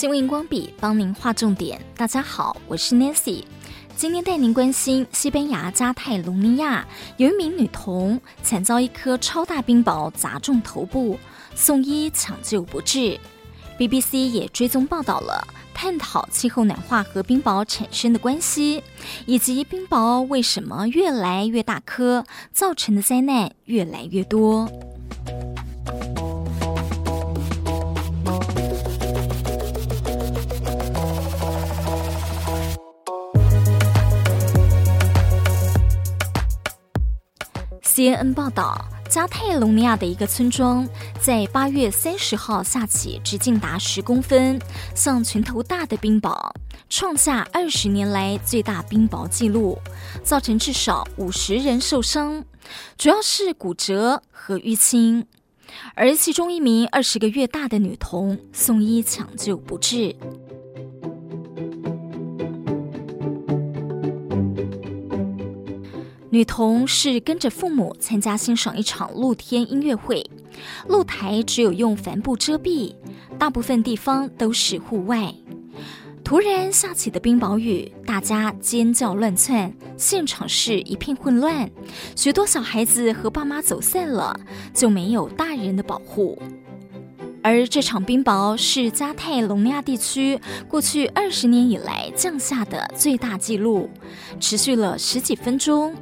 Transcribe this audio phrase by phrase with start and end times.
[0.00, 1.78] 新闻荧光笔帮您画重点。
[1.94, 3.44] 大家好，我是 Nancy，
[3.94, 6.88] 今天带您关心西班牙加泰隆尼亚
[7.18, 11.18] 有一名女童惨遭一颗超大冰雹砸中头部，
[11.54, 13.20] 送医抢救不治。
[13.78, 18.82] BBC 也追踪报道了，探讨气候暖化和冰雹产生的关系，
[19.26, 24.66] 以及冰雹为什么越来越大颗，造成的灾难越来越多。
[38.00, 40.88] CNN 报道，加泰隆尼亚的一个村庄
[41.20, 44.58] 在八月三十号下起直径达十公分、
[44.94, 46.50] 像拳头大的冰雹，
[46.88, 49.78] 创下二十年来最大冰雹纪录，
[50.24, 52.42] 造成至少五十人受伤，
[52.96, 55.26] 主要是骨折和淤青，
[55.94, 60.16] 而其中一名二十个月大的女童送医抢救不治。
[66.32, 70.24] 女童是跟着父母参加欣赏一场露天音乐会，
[70.86, 72.94] 露台只有用帆布遮蔽，
[73.36, 75.34] 大部分地方都是户外。
[76.22, 81.68] 突然下起的冰雹雨，大家尖叫乱窜，现场是一片混乱，
[82.14, 84.38] 许多小孩子和爸妈走散了，
[84.72, 86.40] 就没有大人的保护。
[87.42, 93.90] 而这场冰雹是加泰隆尼亚地区过去二十年以来降下的最大纪录，
[94.38, 95.92] 持续了十几分钟，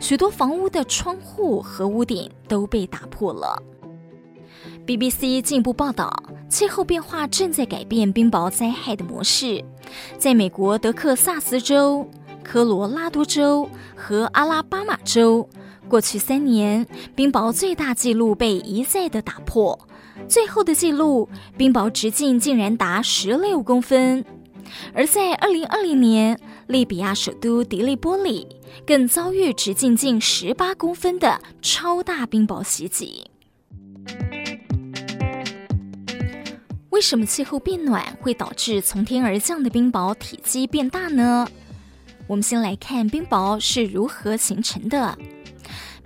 [0.00, 3.62] 许多房屋的窗户和屋顶都被打破了。
[4.86, 6.12] BBC 进一步报道，
[6.48, 9.64] 气候变化正在改变冰雹灾害的模式，
[10.18, 12.08] 在美国德克萨斯州、
[12.42, 15.48] 科罗拉多州和阿拉巴马州，
[15.88, 19.78] 过去三年冰雹最大纪录被一再的打破。
[20.28, 24.24] 最后的记录，冰雹直径竟然达十六公分，
[24.94, 28.46] 而在二零二零年，利比亚首都迪利波里
[28.86, 33.26] 更遭遇直径近十八公分的超大冰雹袭击。
[36.90, 41.48] 为什么气候变暖会导致从天而降的冰雹体积变大呢？
[42.28, 45.18] 我们先来看冰雹是如何形成的。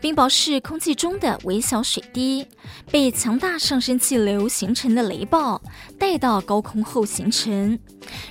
[0.00, 2.46] 冰雹是空气中的微小水滴，
[2.90, 5.60] 被强大上升气流形成的雷暴
[5.98, 7.78] 带到高空后形成。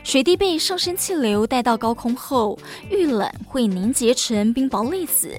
[0.03, 2.57] 水滴被上升气流带到高空后，
[2.89, 5.35] 遇冷会凝结成冰雹粒子。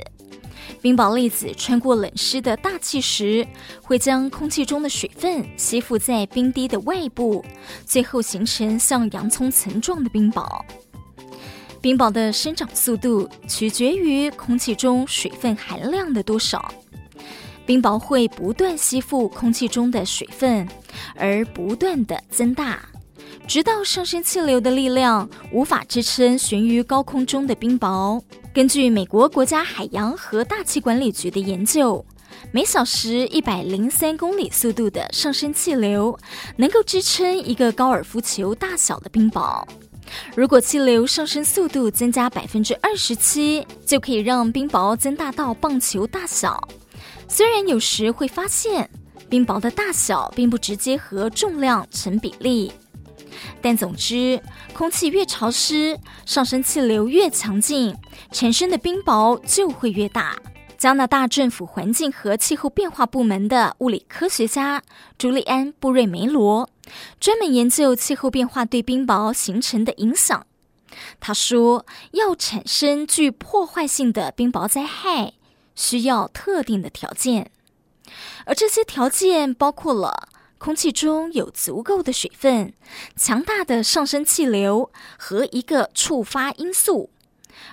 [0.82, 3.46] 冰雹粒子穿过冷湿的大气时，
[3.80, 7.44] 会将空气中的水分吸附在冰滴的外部，
[7.84, 10.44] 最后形成像洋葱层状的冰雹。
[11.86, 16.74] 冰雹的生长速度取决于空气中水分含量的多少。
[17.64, 20.66] 冰雹会不断吸附空气中的水分，
[21.14, 22.80] 而不断地增大，
[23.46, 28.20] 直到上升气流的力量无法支撑悬于高空中的冰雹。
[28.52, 32.04] 根据美国国家海洋和大气管理局的研究，
[32.50, 36.18] 每小时一百零三公里速度的上升气流
[36.56, 39.64] 能够支撑一个高尔夫球大小的冰雹。
[40.34, 46.60] 如果气流上升速度增加百分之二十七，就可以让冰雹增大到棒球大小。
[47.28, 48.88] 虽然有时会发现
[49.28, 52.72] 冰雹的大小并不直接和重量成比例，
[53.60, 54.40] 但总之，
[54.72, 57.96] 空气越潮湿，上升气流越强劲，
[58.30, 60.36] 产生的冰雹就会越大。
[60.78, 64.82] 加拿大政府环境和气候变化部门的物理科学家
[65.16, 66.68] 朱利安·布瑞梅罗
[67.18, 70.46] 专门研究气候变化对冰雹形成的影响。
[71.18, 75.32] 他说，要产生具破坏性的冰雹灾害，
[75.74, 77.50] 需要特定的条件，
[78.44, 80.28] 而这些条件包括了
[80.58, 82.72] 空气中有足够的水分、
[83.14, 87.10] 强大的上升气流和一个触发因素。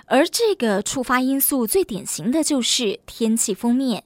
[0.06, 4.04] 而这个触发因素最典型的就是天气锋面，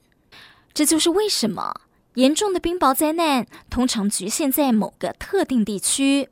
[0.73, 1.75] 这就是为什么
[2.15, 6.29] 严重的冰雹灾难通常局限在某个特定地区，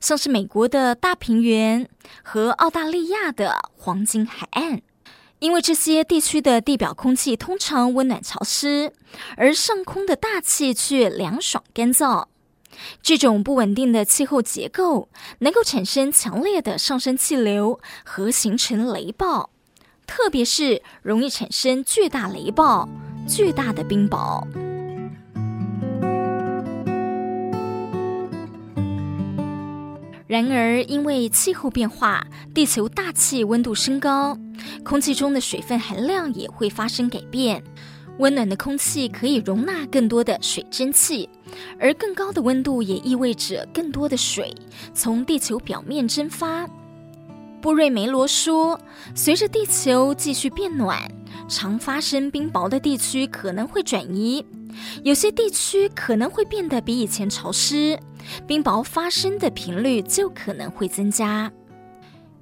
[0.00, 1.88] 像是美国的大平原
[2.22, 4.82] 和澳大利亚的黄金海岸，
[5.38, 8.92] 因为这些地区的地表空气通常温暖潮湿，
[9.36, 12.26] 而上空的大气却凉爽干燥。
[13.02, 15.08] 这种不稳定的气候结构
[15.40, 19.50] 能够产生强烈的上升气流和形成雷暴，
[20.06, 22.88] 特别是容易产生巨大雷暴、
[23.28, 24.46] 巨大的冰雹。
[30.28, 34.36] 然而，因为气候变化，地球大气温度升高，
[34.84, 37.62] 空气中的水分含量也会发生改变。
[38.18, 41.28] 温暖的空气可以容纳更多的水蒸气，
[41.78, 44.54] 而更高的温度也意味着更多的水
[44.94, 46.66] 从地球表面蒸发。
[47.60, 48.80] 布瑞梅罗说，
[49.14, 51.00] 随着地球继续变暖，
[51.48, 54.44] 常发生冰雹的地区可能会转移，
[55.02, 57.98] 有些地区可能会变得比以前潮湿，
[58.46, 61.50] 冰雹发生的频率就可能会增加。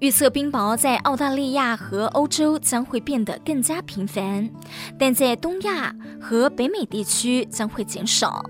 [0.05, 4.51] 预测冰雹在澳大利亚和欧洲将会变得更加频繁，
[4.99, 8.45] 但在东亚和北美地区将会减少。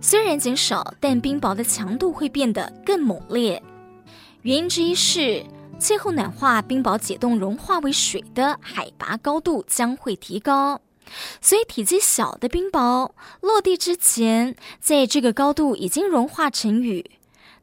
[0.00, 3.60] 虽然减少，但冰雹的强度会变得更猛烈。
[4.42, 5.44] 原因之一是
[5.76, 10.80] 气候暖化，冰雹解冻融化为水的海拔高度将会提高，
[11.40, 13.10] 所以体积小的冰雹
[13.40, 17.10] 落地之前，在这个高度已经融化成雨。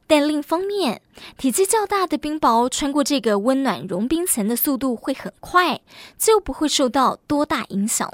[0.06, 1.00] 但另一方面，
[1.38, 5.80] 体积较大的冰雹穿过这个温暖融冰层的速度会很快，
[6.18, 8.12] 就不会受到多大影响。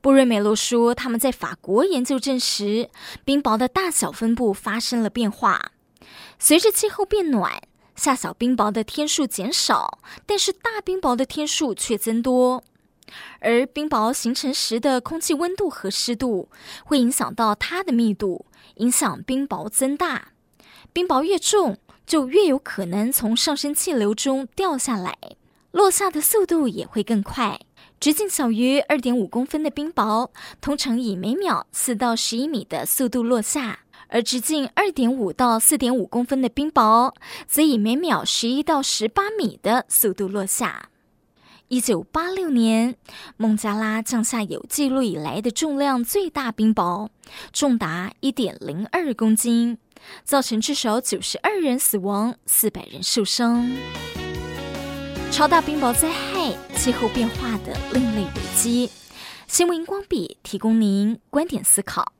[0.00, 2.88] 布瑞梅洛说，他们在法国研究证实，
[3.24, 5.72] 冰雹的大小分布发生了变化。
[6.38, 7.60] 随着气候变暖，
[7.96, 12.64] 下小冰雹的天数减少，但是大冰雹的天数却增多。
[13.40, 16.48] 而冰雹形成时的空气温度和湿度
[16.84, 18.46] 会影响到它的密度，
[18.76, 20.28] 影响冰雹增大。
[20.92, 21.76] 冰雹越重，
[22.06, 25.16] 就越有可能从上升气流中掉下来，
[25.70, 27.60] 落下的速度也会更快。
[28.00, 37.14] 直径小于二点五公分的冰雹，通常以每秒四到十一米的速度落下；而直径二点五到四点五公分的冰雹，
[37.46, 40.88] 则以每秒十一到十八米的速度落下。
[41.70, 42.96] 一九八六年，
[43.36, 47.10] 孟加拉降下有记录以来的重量最大冰雹，
[47.52, 49.78] 重达一点零二公斤。
[50.24, 53.70] 造成至少九十二人死亡，四百人受伤。
[55.30, 58.90] 超大冰雹灾害，气候变化的另类危机。
[59.46, 62.12] 新闻荧光笔提供您观点思考。